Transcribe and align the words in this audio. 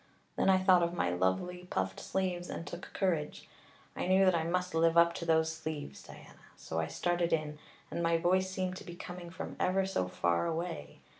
Then 0.35 0.49
I 0.49 0.57
thought 0.57 0.81
of 0.81 0.95
my 0.95 1.11
lovely 1.11 1.65
puffed 1.69 1.99
sleeves 1.99 2.49
and 2.49 2.65
took 2.65 2.91
courage. 2.91 3.47
I 3.95 4.07
knew 4.07 4.25
that 4.25 4.33
I 4.33 4.43
must 4.45 4.73
live 4.73 4.97
up 4.97 5.13
to 5.13 5.25
those 5.25 5.53
sleeves, 5.53 6.01
Diana. 6.01 6.39
So 6.57 6.79
I 6.79 6.87
started 6.87 7.31
in, 7.31 7.59
and 7.91 8.01
my 8.01 8.17
voice 8.17 8.49
seemed 8.49 8.77
to 8.77 8.83
be 8.83 8.95
coming 8.95 9.29
from 9.29 9.55
ever 9.59 9.85
so 9.85 10.07
far 10.07 10.47
away. 10.47 11.01